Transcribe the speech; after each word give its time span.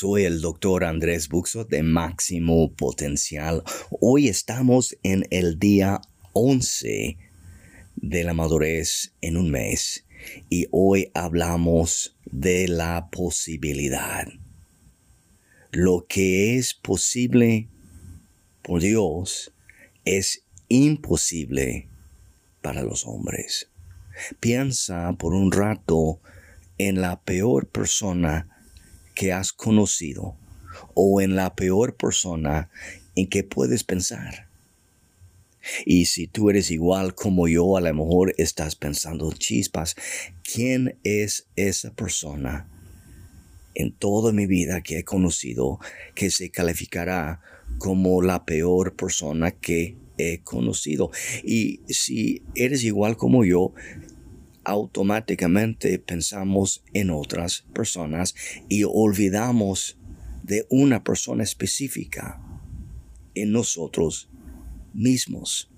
Soy 0.00 0.26
el 0.26 0.40
doctor 0.40 0.84
Andrés 0.84 1.28
Buxo 1.28 1.64
de 1.64 1.82
Máximo 1.82 2.72
Potencial. 2.72 3.64
Hoy 4.00 4.28
estamos 4.28 4.96
en 5.02 5.26
el 5.30 5.58
día 5.58 6.00
11 6.34 7.18
de 7.96 8.22
la 8.22 8.32
madurez 8.32 9.12
en 9.22 9.36
un 9.36 9.50
mes 9.50 10.06
y 10.48 10.68
hoy 10.70 11.10
hablamos 11.14 12.16
de 12.26 12.68
la 12.68 13.08
posibilidad. 13.10 14.28
Lo 15.72 16.06
que 16.08 16.56
es 16.56 16.74
posible 16.74 17.66
por 18.62 18.80
Dios 18.80 19.52
es 20.04 20.44
imposible 20.68 21.88
para 22.62 22.84
los 22.84 23.04
hombres. 23.04 23.68
Piensa 24.38 25.12
por 25.14 25.34
un 25.34 25.50
rato 25.50 26.20
en 26.78 27.00
la 27.00 27.20
peor 27.20 27.66
persona 27.66 28.57
que 29.18 29.32
has 29.32 29.52
conocido 29.52 30.36
o 30.94 31.20
en 31.20 31.34
la 31.34 31.56
peor 31.56 31.96
persona 31.96 32.70
en 33.16 33.28
que 33.28 33.42
puedes 33.42 33.82
pensar. 33.82 34.46
Y 35.84 36.04
si 36.04 36.28
tú 36.28 36.50
eres 36.50 36.70
igual 36.70 37.16
como 37.16 37.48
yo, 37.48 37.76
a 37.76 37.80
lo 37.80 37.92
mejor 37.92 38.32
estás 38.38 38.76
pensando 38.76 39.32
chispas, 39.32 39.96
¿quién 40.44 41.00
es 41.02 41.48
esa 41.56 41.92
persona 41.94 42.68
en 43.74 43.90
toda 43.92 44.32
mi 44.32 44.46
vida 44.46 44.82
que 44.82 45.00
he 45.00 45.04
conocido 45.04 45.80
que 46.14 46.30
se 46.30 46.50
calificará 46.50 47.40
como 47.78 48.22
la 48.22 48.44
peor 48.44 48.94
persona 48.94 49.50
que 49.50 49.96
he 50.16 50.44
conocido? 50.44 51.10
Y 51.42 51.80
si 51.88 52.44
eres 52.54 52.84
igual 52.84 53.16
como 53.16 53.44
yo, 53.44 53.72
automáticamente 54.68 55.98
pensamos 55.98 56.84
en 56.92 57.08
otras 57.08 57.64
personas 57.72 58.34
y 58.68 58.84
olvidamos 58.84 59.96
de 60.42 60.66
una 60.68 61.02
persona 61.02 61.42
específica 61.42 62.38
en 63.34 63.52
nosotros 63.52 64.28
mismos. 64.92 65.70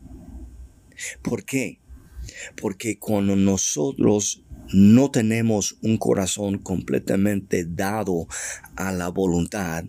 ¿Por 1.23 1.45
qué? 1.45 1.79
Porque 2.61 2.99
cuando 2.99 3.37
nosotros 3.37 4.43
no 4.73 5.11
tenemos 5.13 5.79
un 5.83 5.97
corazón 5.97 6.59
completamente 6.59 7.65
dado 7.65 8.27
a 8.75 8.91
la 8.93 9.09
voluntad 9.09 9.85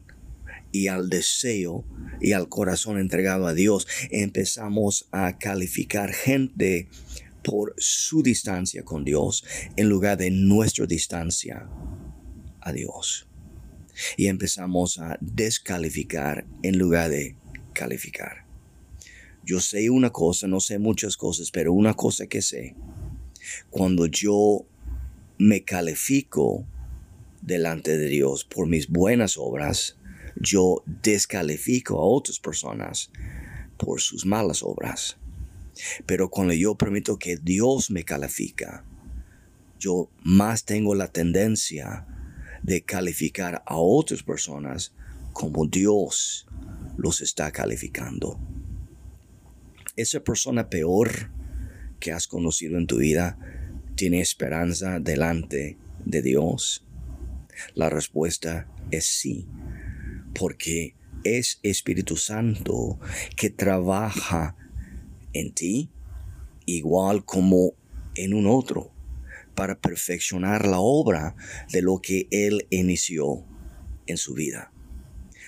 y 0.72 0.88
al 0.88 1.10
deseo 1.10 1.86
y 2.22 2.34
al 2.34 2.50
corazón 2.50 3.00
entregado 3.00 3.48
a 3.48 3.54
Dios, 3.56 3.88
empezamos 4.12 5.08
a 5.12 5.40
calificar 5.40 6.14
gente 6.14 6.88
por 7.44 7.74
su 7.78 8.22
distancia 8.24 8.84
con 8.84 9.04
Dios 9.04 9.44
en 9.76 9.90
lugar 9.90 10.18
de 10.18 10.32
nuestra 10.32 10.86
distancia 10.86 11.68
a 12.60 12.72
Dios. 12.72 13.28
Y 14.18 14.28
empezamos 14.28 15.00
a 15.00 15.18
descalificar 15.22 16.46
en 16.64 16.78
lugar 16.78 17.10
de 17.10 17.36
calificar. 17.74 18.46
Yo 19.44 19.60
sé 19.60 19.90
una 19.90 20.12
cosa, 20.12 20.48
no 20.48 20.60
sé 20.60 20.78
muchas 20.80 21.18
cosas, 21.18 21.52
pero 21.52 21.74
una 21.74 21.94
cosa 21.96 22.28
que 22.28 22.42
sé, 22.42 22.76
cuando 23.70 24.06
yo 24.06 24.66
me 25.38 25.64
califico 25.64 26.66
delante 27.42 27.98
de 27.98 28.08
Dios 28.08 28.46
por 28.46 28.68
mis 28.68 28.88
buenas 28.88 29.38
obras, 29.38 29.98
yo 30.36 30.84
descalifico 30.86 31.98
a 31.98 32.06
otras 32.06 32.40
personas 32.40 33.10
por 33.78 34.00
sus 34.00 34.26
malas 34.26 34.62
obras. 34.64 35.18
Pero 36.06 36.30
cuando 36.30 36.54
yo 36.54 36.76
permito 36.76 37.18
que 37.18 37.38
Dios 37.38 37.92
me 37.92 38.04
califica, 38.04 38.86
yo 39.80 40.10
más 40.24 40.66
tengo 40.66 40.96
la 40.96 41.08
tendencia 41.08 42.06
de 42.62 42.84
calificar 42.84 43.64
a 43.66 43.78
otras 43.78 44.24
personas 44.24 44.94
como 45.34 45.66
Dios 45.66 46.48
los 46.98 47.22
está 47.22 47.52
calificando. 47.52 48.40
Esa 49.96 50.24
persona 50.24 50.70
peor 50.70 51.32
que 52.00 52.12
has 52.12 52.28
conocido 52.28 52.78
en 52.78 52.88
tu 52.88 52.98
vida 52.98 53.38
tiene 53.96 54.22
esperanza 54.22 55.00
delante 55.00 55.78
de 56.06 56.22
Dios. 56.22 56.86
La 57.74 57.90
respuesta 57.90 58.68
es 58.92 59.06
sí, 59.06 59.48
porque 60.34 60.96
es 61.24 61.60
Espíritu 61.64 62.18
Santo 62.18 63.00
que 63.36 63.50
trabaja 63.50 64.56
en 65.34 65.54
ti, 65.54 65.90
igual 66.66 67.26
como 67.26 67.74
en 68.16 68.34
un 68.34 68.48
otro, 68.48 68.92
para 69.56 69.80
perfeccionar 69.80 70.66
la 70.66 70.80
obra 70.80 71.36
de 71.72 71.82
lo 71.82 72.00
que 72.02 72.28
Él 72.32 72.68
inició 72.70 73.46
en 74.08 74.18
su 74.18 74.34
vida. 74.34 74.72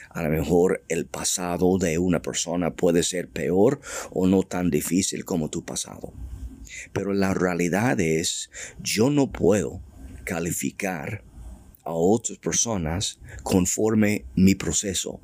A 0.09 0.21
lo 0.21 0.29
mejor 0.29 0.83
el 0.89 1.07
pasado 1.07 1.77
de 1.79 1.97
una 1.97 2.21
persona 2.21 2.75
puede 2.75 3.01
ser 3.01 3.29
peor 3.29 3.81
o 4.11 4.27
no 4.27 4.43
tan 4.43 4.69
difícil 4.69 5.25
como 5.25 5.49
tu 5.49 5.65
pasado. 5.65 6.13
Pero 6.91 7.13
la 7.13 7.33
realidad 7.33 7.99
es, 7.99 8.51
yo 8.79 9.09
no 9.09 9.31
puedo 9.31 9.81
calificar 10.23 11.23
a 11.83 11.93
otras 11.93 12.37
personas 12.37 13.19
conforme 13.41 14.25
mi 14.35 14.55
proceso. 14.55 15.19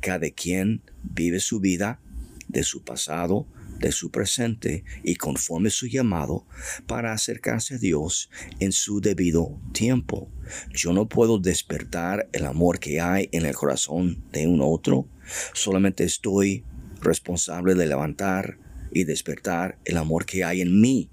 Cada 0.00 0.30
quien 0.30 0.82
vive 1.02 1.40
su 1.40 1.60
vida 1.60 2.00
de 2.48 2.64
su 2.64 2.82
pasado, 2.82 3.46
de 3.80 3.92
su 3.92 4.10
presente 4.10 4.84
y 5.02 5.16
conforme 5.16 5.70
su 5.70 5.86
llamado 5.86 6.46
para 6.86 7.12
acercarse 7.12 7.74
a 7.74 7.78
Dios 7.78 8.30
en 8.60 8.72
su 8.72 9.00
debido 9.00 9.58
tiempo. 9.72 10.30
Yo 10.72 10.92
no 10.92 11.08
puedo 11.08 11.38
despertar 11.38 12.28
el 12.32 12.46
amor 12.46 12.78
que 12.78 13.00
hay 13.00 13.28
en 13.32 13.46
el 13.46 13.54
corazón 13.54 14.22
de 14.32 14.46
un 14.46 14.60
otro, 14.62 15.08
solamente 15.54 16.04
estoy 16.04 16.64
responsable 17.00 17.74
de 17.74 17.86
levantar 17.86 18.58
y 18.92 19.04
despertar 19.04 19.78
el 19.84 19.96
amor 19.96 20.26
que 20.26 20.44
hay 20.44 20.60
en 20.60 20.80
mí 20.80 21.10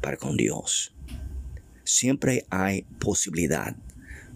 para 0.00 0.16
con 0.16 0.36
Dios. 0.36 0.94
Siempre 1.84 2.46
hay 2.50 2.82
posibilidad 2.98 3.76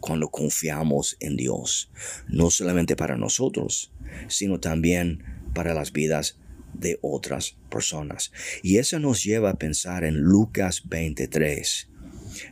cuando 0.00 0.30
confiamos 0.30 1.16
en 1.20 1.36
Dios, 1.36 1.90
no 2.28 2.50
solamente 2.50 2.96
para 2.96 3.16
nosotros, 3.16 3.92
sino 4.28 4.58
también 4.58 5.22
para 5.54 5.74
las 5.74 5.92
vidas 5.92 6.38
de 6.82 6.98
otras 7.00 7.56
personas. 7.70 8.32
Y 8.62 8.76
eso 8.76 8.98
nos 8.98 9.24
lleva 9.24 9.50
a 9.50 9.58
pensar 9.58 10.04
en 10.04 10.16
Lucas 10.16 10.82
23. 10.84 11.88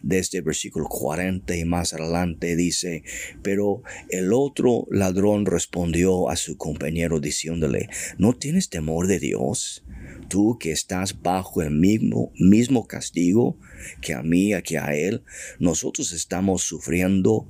Desde 0.02 0.38
el 0.38 0.44
versículo 0.44 0.86
40 0.86 1.56
y 1.56 1.64
más 1.64 1.92
adelante 1.94 2.56
dice, 2.56 3.02
pero 3.42 3.82
el 4.10 4.32
otro 4.32 4.86
ladrón 4.90 5.46
respondió 5.46 6.28
a 6.28 6.36
su 6.36 6.56
compañero 6.56 7.20
diciéndole, 7.20 7.88
¿no 8.18 8.34
tienes 8.34 8.68
temor 8.68 9.06
de 9.06 9.18
Dios? 9.18 9.84
Tú 10.28 10.58
que 10.58 10.70
estás 10.70 11.22
bajo 11.22 11.62
el 11.62 11.70
mismo, 11.70 12.32
mismo 12.36 12.86
castigo 12.86 13.58
que 14.00 14.14
a 14.14 14.22
mí, 14.22 14.52
que 14.62 14.78
a 14.78 14.94
él, 14.94 15.22
nosotros 15.58 16.12
estamos 16.12 16.62
sufriendo 16.62 17.48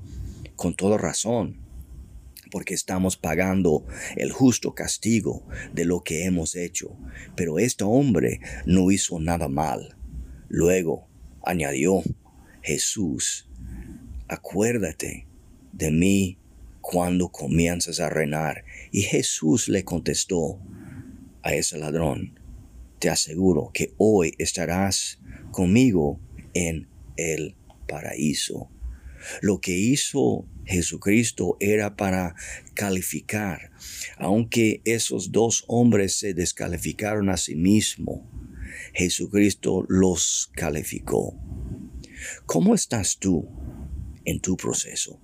con 0.57 0.75
toda 0.75 0.99
razón 0.99 1.70
porque 2.51 2.75
estamos 2.75 3.17
pagando 3.17 3.87
el 4.17 4.33
justo 4.33 4.75
castigo 4.75 5.47
de 5.73 5.85
lo 5.85 6.03
que 6.03 6.25
hemos 6.25 6.57
hecho. 6.57 6.97
Pero 7.37 7.59
este 7.59 7.85
hombre 7.85 8.41
no 8.67 8.91
hizo 8.91 9.21
nada 9.21 9.49
mal. 9.49 9.97
Luego 10.49 11.09
añadió 11.43 12.03
Jesús, 12.63 13.49
acuérdate 14.29 15.27
de 15.73 15.91
mí 15.91 16.39
cuando 16.81 17.29
comienzas 17.29 18.01
a 18.01 18.11
reinar. 18.11 18.65
Y 18.91 19.03
Jesús 19.03 19.69
le 19.69 19.85
contestó 19.85 20.61
a 21.43 21.55
ese 21.55 21.79
ladrón, 21.79 22.39
te 22.99 23.09
aseguro 23.09 23.71
que 23.73 23.95
hoy 23.97 24.35
estarás 24.39 25.21
conmigo 25.53 26.21
en 26.53 26.89
el 27.17 27.57
paraíso. 27.89 28.69
Lo 29.41 29.61
que 29.61 29.77
hizo 29.77 30.47
Jesucristo 30.65 31.57
era 31.61 31.97
para 31.97 32.35
calificar, 32.75 33.73
aunque 34.17 34.83
esos 34.85 35.33
dos 35.33 35.65
hombres 35.67 36.19
se 36.19 36.35
descalificaron 36.35 37.29
a 37.29 37.37
sí 37.37 37.57
mismos. 37.57 38.21
Jesucristo 38.95 39.85
los 39.89 40.51
calificó. 40.55 41.39
¿Cómo 42.47 42.75
estás 42.75 43.19
tú 43.19 43.49
en 44.25 44.41
tu 44.41 44.57
proceso? 44.57 45.21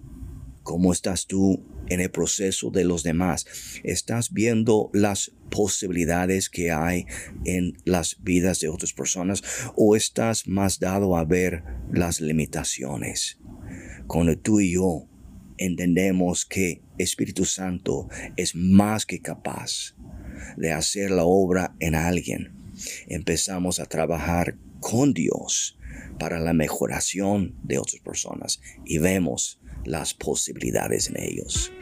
¿Cómo 0.62 0.92
estás 0.92 1.26
tú 1.26 1.62
en 1.88 2.00
el 2.00 2.10
proceso 2.10 2.70
de 2.70 2.84
los 2.84 3.02
demás? 3.04 3.46
¿Estás 3.84 4.32
viendo 4.32 4.90
las 4.92 5.30
posibilidades 5.50 6.50
que 6.50 6.72
hay 6.72 7.06
en 7.44 7.76
las 7.84 8.16
vidas 8.20 8.58
de 8.60 8.68
otras 8.68 8.92
personas 8.92 9.42
o 9.76 9.94
estás 9.94 10.48
más 10.48 10.80
dado 10.80 11.16
a 11.16 11.24
ver 11.24 11.62
las 11.92 12.20
limitaciones? 12.20 13.38
Cuando 14.06 14.38
tú 14.38 14.60
y 14.60 14.72
yo 14.72 15.06
entendemos 15.58 16.44
que 16.44 16.82
Espíritu 16.98 17.44
Santo 17.44 18.08
es 18.36 18.54
más 18.54 19.04
que 19.06 19.20
capaz 19.20 19.94
de 20.56 20.72
hacer 20.72 21.10
la 21.10 21.24
obra 21.24 21.74
en 21.80 21.94
alguien. 21.94 22.52
Empezamos 23.08 23.80
a 23.80 23.86
trabajar 23.86 24.56
con 24.80 25.12
Dios 25.12 25.78
para 26.18 26.38
la 26.38 26.52
mejoración 26.52 27.54
de 27.62 27.78
otras 27.78 28.00
personas 28.02 28.60
y 28.84 28.98
vemos 28.98 29.60
las 29.84 30.14
posibilidades 30.14 31.08
en 31.08 31.20
ellos. 31.20 31.72